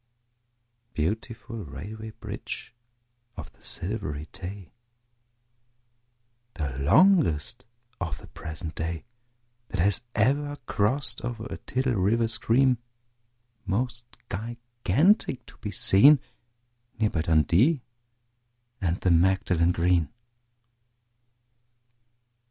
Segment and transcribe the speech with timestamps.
[0.95, 2.73] Beautiful Railway Bridge
[3.37, 4.71] of the Silvery Tay!
[6.55, 7.65] The longest
[7.99, 9.05] of the present day
[9.67, 12.79] That has ever crossed o'er a tidal river stream,
[13.67, 16.19] Most gigantic to be seen,
[16.99, 17.83] Near by Dundee
[18.81, 20.09] and the Magdalen Green.